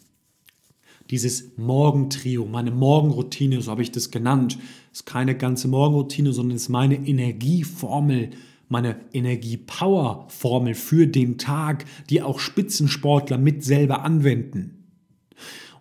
Dieses 1.10 1.56
Morgentrio, 1.56 2.46
meine 2.46 2.70
Morgenroutine, 2.70 3.60
so 3.60 3.70
habe 3.70 3.82
ich 3.82 3.90
das 3.90 4.10
genannt, 4.10 4.56
ist 4.92 5.04
keine 5.04 5.36
ganze 5.36 5.68
Morgenroutine, 5.68 6.32
sondern 6.32 6.56
ist 6.56 6.68
meine 6.68 6.94
Energieformel, 6.94 8.30
meine 8.72 8.96
Energie-Power-Formel 9.12 10.74
für 10.74 11.06
den 11.06 11.38
Tag, 11.38 11.84
die 12.10 12.22
auch 12.22 12.40
Spitzensportler 12.40 13.38
mit 13.38 13.62
selber 13.62 14.02
anwenden. 14.02 14.82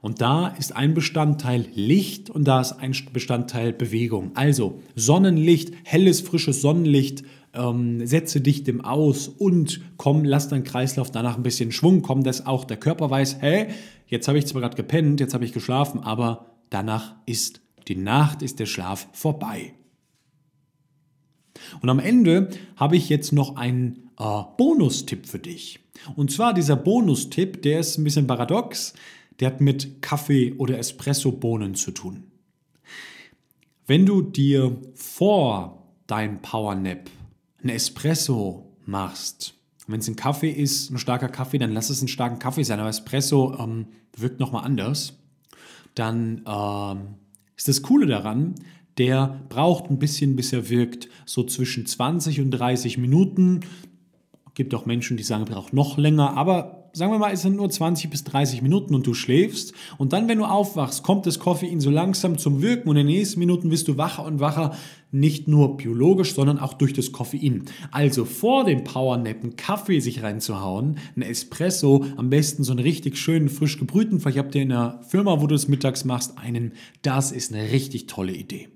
Und 0.01 0.21
da 0.21 0.47
ist 0.47 0.75
ein 0.75 0.93
Bestandteil 0.93 1.65
Licht 1.73 2.29
und 2.29 2.47
da 2.47 2.59
ist 2.59 2.73
ein 2.73 2.95
Bestandteil 3.13 3.71
Bewegung. 3.71 4.31
Also 4.35 4.81
Sonnenlicht, 4.95 5.73
helles, 5.83 6.21
frisches 6.21 6.61
Sonnenlicht, 6.61 7.23
ähm, 7.53 8.05
setze 8.05 8.41
dich 8.41 8.63
dem 8.63 8.81
aus 8.81 9.27
und 9.27 9.81
komm, 9.97 10.23
lass 10.25 10.49
deinen 10.49 10.63
Kreislauf 10.63 11.11
danach 11.11 11.37
ein 11.37 11.43
bisschen 11.43 11.71
Schwung 11.71 12.01
kommen, 12.01 12.23
dass 12.23 12.45
auch 12.45 12.65
der 12.65 12.77
Körper 12.77 13.09
weiß, 13.09 13.37
hey, 13.41 13.67
jetzt 14.07 14.27
habe 14.27 14.37
ich 14.37 14.47
zwar 14.47 14.61
gerade 14.61 14.75
gepennt, 14.75 15.19
jetzt 15.19 15.33
habe 15.33 15.45
ich 15.45 15.53
geschlafen, 15.53 16.01
aber 16.01 16.47
danach 16.69 17.15
ist 17.25 17.61
die 17.87 17.95
Nacht, 17.95 18.41
ist 18.41 18.59
der 18.59 18.65
Schlaf 18.65 19.07
vorbei. 19.13 19.73
Und 21.81 21.89
am 21.89 21.99
Ende 21.99 22.49
habe 22.75 22.95
ich 22.95 23.09
jetzt 23.09 23.33
noch 23.33 23.55
einen 23.55 24.09
äh, 24.19 24.41
Bonustipp 24.57 25.25
für 25.27 25.39
dich. 25.39 25.79
Und 26.15 26.31
zwar 26.31 26.53
dieser 26.53 26.75
Bonustipp, 26.75 27.61
der 27.61 27.79
ist 27.79 27.97
ein 27.97 28.03
bisschen 28.03 28.27
paradox 28.27 28.93
der 29.41 29.47
hat 29.47 29.59
mit 29.59 30.01
Kaffee 30.01 30.53
oder 30.53 30.77
Espresso-Bohnen 30.77 31.73
zu 31.73 31.91
tun. 31.91 32.23
Wenn 33.87 34.05
du 34.05 34.21
dir 34.21 34.79
vor 34.93 35.87
deinem 36.05 36.41
Powernap 36.41 37.09
ein 37.63 37.69
Espresso 37.69 38.71
machst, 38.85 39.55
wenn 39.87 39.99
es 39.99 40.07
ein 40.07 40.15
Kaffee 40.15 40.51
ist, 40.51 40.91
ein 40.91 40.99
starker 40.99 41.27
Kaffee, 41.27 41.57
dann 41.57 41.73
lass 41.73 41.89
es 41.89 41.99
einen 41.99 42.07
starken 42.07 42.37
Kaffee 42.37 42.63
sein, 42.63 42.79
aber 42.79 42.89
Espresso 42.89 43.57
ähm, 43.59 43.87
wirkt 44.15 44.39
nochmal 44.39 44.63
anders, 44.63 45.13
dann 45.95 46.43
ähm, 46.47 47.15
ist 47.57 47.67
das 47.67 47.81
Coole 47.81 48.05
daran, 48.05 48.55
der 49.01 49.41
braucht 49.49 49.89
ein 49.89 49.97
bisschen, 49.97 50.35
bis 50.35 50.53
er 50.53 50.69
wirkt, 50.69 51.09
so 51.25 51.43
zwischen 51.43 51.87
20 51.87 52.39
und 52.39 52.51
30 52.51 52.99
Minuten. 52.99 53.61
Gibt 54.53 54.75
auch 54.75 54.85
Menschen, 54.85 55.17
die 55.17 55.23
sagen, 55.23 55.45
braucht 55.45 55.73
noch 55.73 55.97
länger, 55.97 56.37
aber 56.37 56.89
sagen 56.93 57.11
wir 57.11 57.17
mal, 57.17 57.33
es 57.33 57.41
sind 57.41 57.55
nur 57.55 57.67
20 57.67 58.11
bis 58.11 58.23
30 58.25 58.61
Minuten 58.61 58.93
und 58.93 59.07
du 59.07 59.15
schläfst. 59.15 59.73
Und 59.97 60.13
dann, 60.13 60.27
wenn 60.27 60.37
du 60.37 60.45
aufwachst, 60.45 61.01
kommt 61.01 61.25
das 61.25 61.39
Koffein 61.39 61.79
so 61.79 61.89
langsam 61.89 62.37
zum 62.37 62.61
Wirken. 62.61 62.89
Und 62.89 62.97
in 62.97 63.07
den 63.07 63.15
nächsten 63.15 63.39
Minuten 63.39 63.69
bist 63.69 63.87
du 63.87 63.97
wacher 63.97 64.23
und 64.23 64.39
wacher, 64.39 64.75
nicht 65.09 65.47
nur 65.47 65.77
biologisch, 65.77 66.35
sondern 66.35 66.59
auch 66.59 66.73
durch 66.73 66.93
das 66.93 67.11
Koffein. 67.11 67.63
Also 67.89 68.23
vor 68.23 68.65
dem 68.65 68.83
Powernap 68.83 69.41
einen 69.41 69.55
Kaffee 69.55 69.99
sich 69.99 70.21
reinzuhauen, 70.21 70.99
ein 71.15 71.23
Espresso, 71.23 72.05
am 72.17 72.29
besten 72.29 72.63
so 72.63 72.71
einen 72.71 72.81
richtig 72.81 73.17
schönen, 73.17 73.49
frisch 73.49 73.79
gebrühten, 73.79 74.19
vielleicht 74.19 74.37
habt 74.37 74.53
ihr 74.53 74.61
in 74.61 74.69
der 74.69 75.01
Firma, 75.07 75.41
wo 75.41 75.47
du 75.47 75.55
es 75.55 75.67
mittags 75.67 76.05
machst, 76.05 76.37
einen, 76.37 76.73
das 77.01 77.31
ist 77.31 77.51
eine 77.51 77.71
richtig 77.71 78.05
tolle 78.05 78.33
Idee. 78.33 78.67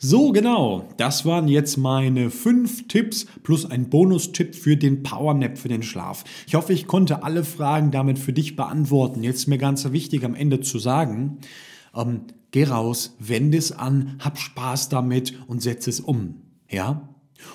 So, 0.00 0.30
genau. 0.30 0.88
Das 0.96 1.24
waren 1.24 1.48
jetzt 1.48 1.76
meine 1.76 2.30
fünf 2.30 2.86
Tipps 2.86 3.26
plus 3.42 3.66
ein 3.68 3.90
Bonustipp 3.90 4.54
für 4.54 4.76
den 4.76 5.02
Powernap, 5.02 5.58
für 5.58 5.68
den 5.68 5.82
Schlaf. 5.82 6.22
Ich 6.46 6.54
hoffe, 6.54 6.72
ich 6.72 6.86
konnte 6.86 7.24
alle 7.24 7.42
Fragen 7.42 7.90
damit 7.90 8.20
für 8.20 8.32
dich 8.32 8.54
beantworten. 8.54 9.24
Jetzt 9.24 9.38
ist 9.38 9.46
mir 9.48 9.58
ganz 9.58 9.90
wichtig 9.90 10.24
am 10.24 10.36
Ende 10.36 10.60
zu 10.60 10.78
sagen, 10.78 11.38
ähm, 11.96 12.20
geh 12.52 12.64
raus, 12.64 13.16
wende 13.18 13.58
es 13.58 13.72
an, 13.72 14.16
hab 14.20 14.38
Spaß 14.38 14.88
damit 14.88 15.34
und 15.48 15.62
setze 15.62 15.90
es 15.90 15.98
um. 15.98 16.42
Ja? 16.70 17.08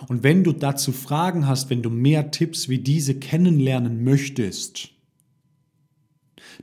Und 0.09 0.23
wenn 0.23 0.43
du 0.43 0.51
dazu 0.51 0.91
Fragen 0.91 1.47
hast, 1.47 1.69
wenn 1.69 1.81
du 1.81 1.89
mehr 1.89 2.31
Tipps 2.31 2.67
wie 2.67 2.79
diese 2.79 3.15
kennenlernen 3.15 4.03
möchtest, 4.03 4.89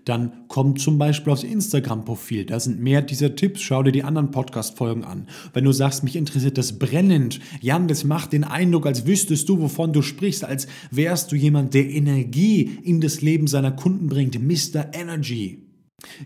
dann 0.04 0.44
komm 0.48 0.76
zum 0.76 0.98
Beispiel 0.98 1.32
aufs 1.32 1.42
Instagram-Profil. 1.42 2.46
Da 2.46 2.60
sind 2.60 2.80
mehr 2.80 3.02
dieser 3.02 3.34
Tipps. 3.34 3.60
Schau 3.60 3.82
dir 3.82 3.92
die 3.92 4.04
anderen 4.04 4.30
Podcast-Folgen 4.30 5.04
an. 5.04 5.28
Wenn 5.52 5.64
du 5.64 5.72
sagst, 5.72 6.04
mich 6.04 6.16
interessiert 6.16 6.58
das 6.58 6.78
brennend, 6.78 7.40
Jan, 7.60 7.88
das 7.88 8.04
macht 8.04 8.32
den 8.32 8.44
Eindruck, 8.44 8.86
als 8.86 9.06
wüsstest 9.06 9.48
du, 9.48 9.60
wovon 9.60 9.92
du 9.92 10.02
sprichst, 10.02 10.44
als 10.44 10.66
wärst 10.90 11.32
du 11.32 11.36
jemand, 11.36 11.74
der 11.74 11.88
Energie 11.88 12.78
in 12.82 13.00
das 13.00 13.20
Leben 13.20 13.46
seiner 13.46 13.72
Kunden 13.72 14.08
bringt. 14.08 14.38
Mr. 14.40 14.92
Energy. 14.92 15.69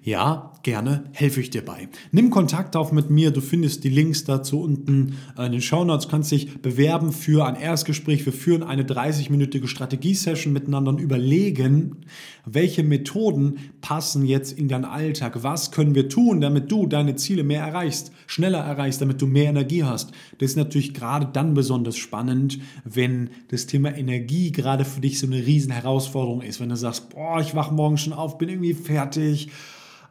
Ja, 0.02 0.52
gerne 0.62 1.04
helfe 1.12 1.40
ich 1.40 1.50
dir 1.50 1.64
bei. 1.64 1.88
Nimm 2.12 2.30
Kontakt 2.30 2.76
auf 2.76 2.92
mit 2.92 3.10
mir. 3.10 3.30
Du 3.30 3.40
findest 3.40 3.84
die 3.84 3.88
Links 3.88 4.24
dazu 4.24 4.60
unten 4.60 5.16
in 5.38 5.52
den 5.52 5.60
Shownotes. 5.60 6.08
Kannst 6.08 6.32
dich 6.32 6.60
bewerben 6.60 7.12
für 7.12 7.46
ein 7.46 7.56
Erstgespräch. 7.56 8.24
Wir 8.24 8.32
führen 8.32 8.62
eine 8.62 8.84
30-minütige 8.84 9.66
Strategiesession 9.66 10.52
miteinander 10.52 10.90
und 10.90 11.00
überlegen, 11.00 12.04
welche 12.44 12.82
Methoden 12.82 13.58
passen 13.80 14.26
jetzt 14.26 14.52
in 14.52 14.68
deinen 14.68 14.84
Alltag. 14.84 15.42
Was 15.42 15.70
können 15.70 15.94
wir 15.94 16.08
tun, 16.08 16.40
damit 16.40 16.70
du 16.70 16.86
deine 16.86 17.16
Ziele 17.16 17.44
mehr 17.44 17.62
erreichst, 17.62 18.12
schneller 18.26 18.60
erreichst, 18.60 19.00
damit 19.00 19.20
du 19.20 19.26
mehr 19.26 19.48
Energie 19.50 19.84
hast. 19.84 20.12
Das 20.38 20.50
ist 20.50 20.56
natürlich 20.56 20.94
gerade 20.94 21.28
dann 21.32 21.54
besonders 21.54 21.96
spannend, 21.96 22.58
wenn 22.84 23.30
das 23.48 23.66
Thema 23.66 23.96
Energie 23.96 24.52
gerade 24.52 24.84
für 24.84 25.00
dich 25.00 25.18
so 25.18 25.26
eine 25.26 25.44
riesen 25.44 25.72
Herausforderung 25.72 26.42
ist. 26.42 26.60
Wenn 26.60 26.68
du 26.68 26.76
sagst, 26.76 27.10
boah, 27.10 27.40
ich 27.40 27.54
wache 27.54 27.74
morgen 27.74 27.96
schon 27.96 28.12
auf, 28.12 28.38
bin 28.38 28.48
irgendwie 28.48 28.74
fertig 28.74 29.48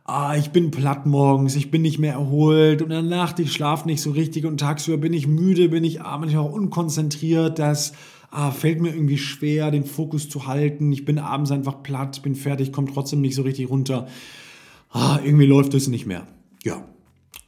ah, 0.05 0.35
ich 0.35 0.49
bin 0.51 0.71
platt 0.71 1.05
morgens, 1.05 1.55
ich 1.55 1.71
bin 1.71 1.81
nicht 1.81 1.99
mehr 1.99 2.13
erholt 2.13 2.81
und 2.81 2.91
in 2.91 3.07
der 3.07 3.17
Nacht, 3.17 3.39
ich 3.39 3.53
schlafe 3.53 3.87
nicht 3.87 4.01
so 4.01 4.11
richtig 4.11 4.45
und 4.45 4.59
tagsüber 4.59 4.97
bin 4.97 5.13
ich 5.13 5.27
müde, 5.27 5.69
bin 5.69 5.83
ich 5.83 6.01
ah, 6.01 6.17
manchmal 6.17 6.43
auch 6.43 6.53
unkonzentriert, 6.53 7.59
das 7.59 7.93
ah, 8.31 8.51
fällt 8.51 8.81
mir 8.81 8.93
irgendwie 8.93 9.17
schwer, 9.17 9.71
den 9.71 9.85
Fokus 9.85 10.29
zu 10.29 10.45
halten, 10.45 10.91
ich 10.91 11.05
bin 11.05 11.19
abends 11.19 11.51
einfach 11.51 11.83
platt, 11.83 12.21
bin 12.21 12.35
fertig, 12.35 12.73
komme 12.73 12.91
trotzdem 12.93 13.21
nicht 13.21 13.35
so 13.35 13.43
richtig 13.43 13.69
runter, 13.69 14.07
ah, 14.91 15.19
irgendwie 15.23 15.45
läuft 15.45 15.73
es 15.73 15.87
nicht 15.87 16.05
mehr. 16.05 16.27
Ja, 16.63 16.83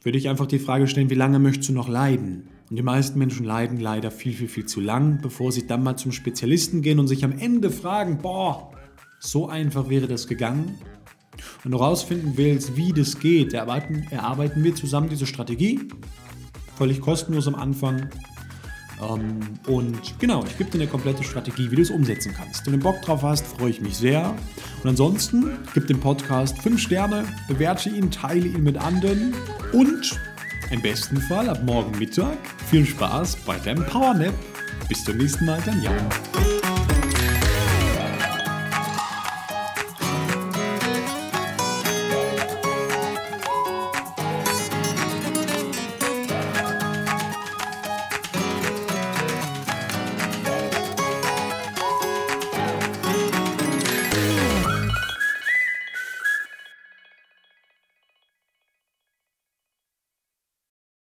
würde 0.02 0.18
ich 0.18 0.28
einfach 0.28 0.46
die 0.46 0.58
Frage 0.58 0.86
stellen, 0.86 1.10
wie 1.10 1.14
lange 1.14 1.38
möchtest 1.38 1.68
du 1.68 1.72
noch 1.72 1.88
leiden? 1.88 2.48
Und 2.68 2.76
die 2.76 2.82
meisten 2.82 3.18
Menschen 3.18 3.46
leiden 3.46 3.78
leider 3.78 4.10
viel, 4.10 4.32
viel, 4.32 4.48
viel 4.48 4.66
zu 4.66 4.80
lang, 4.80 5.20
bevor 5.22 5.52
sie 5.52 5.66
dann 5.66 5.84
mal 5.84 5.96
zum 5.96 6.10
Spezialisten 6.10 6.82
gehen 6.82 6.98
und 6.98 7.06
sich 7.06 7.24
am 7.24 7.32
Ende 7.38 7.70
fragen, 7.70 8.18
boah, 8.18 8.72
so 9.20 9.48
einfach 9.48 9.88
wäre 9.88 10.08
das 10.08 10.26
gegangen. 10.26 10.74
Wenn 11.62 11.72
du 11.72 11.78
herausfinden 11.78 12.32
willst, 12.36 12.76
wie 12.76 12.92
das 12.92 13.18
geht, 13.18 13.52
erarbeiten, 13.52 14.06
erarbeiten 14.10 14.62
wir 14.62 14.74
zusammen 14.74 15.08
diese 15.08 15.26
Strategie. 15.26 15.80
Völlig 16.76 17.00
kostenlos 17.00 17.48
am 17.48 17.54
Anfang. 17.54 18.10
Ähm, 19.00 19.40
und 19.66 20.18
genau, 20.18 20.44
ich 20.44 20.56
gebe 20.56 20.70
dir 20.70 20.80
eine 20.80 20.90
komplette 20.90 21.22
Strategie, 21.22 21.70
wie 21.70 21.76
du 21.76 21.82
es 21.82 21.90
umsetzen 21.90 22.34
kannst. 22.36 22.66
Wenn 22.66 22.74
du 22.74 22.78
Bock 22.78 23.00
drauf 23.02 23.22
hast, 23.22 23.46
freue 23.46 23.70
ich 23.70 23.80
mich 23.80 23.96
sehr. 23.96 24.34
Und 24.82 24.90
ansonsten 24.90 25.58
gib 25.74 25.86
dem 25.86 26.00
Podcast 26.00 26.58
5 26.62 26.80
Sterne, 26.80 27.24
bewerte 27.48 27.90
ihn, 27.90 28.10
teile 28.10 28.46
ihn 28.46 28.62
mit 28.62 28.76
anderen 28.76 29.34
und 29.72 30.18
im 30.70 30.82
besten 30.82 31.18
Fall 31.18 31.48
ab 31.48 31.62
morgen 31.64 31.96
Mittag 31.98 32.38
viel 32.68 32.84
Spaß 32.84 33.36
bei 33.46 33.58
deinem 33.58 33.84
Powernap. 33.86 34.34
Bis 34.88 35.04
zum 35.04 35.16
nächsten 35.16 35.46
Mal, 35.46 35.60
dein 35.64 35.82
Jan. 35.82 36.55